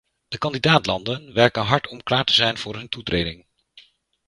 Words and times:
De 0.27 0.37
kandidaat-landen 0.37 1.33
werken 1.33 1.63
hard 1.63 1.87
om 1.87 2.03
klaar 2.03 2.23
te 2.25 2.33
zijn 2.33 2.57
voor 2.57 2.75
hun 2.75 2.89
toetreding. 2.89 3.45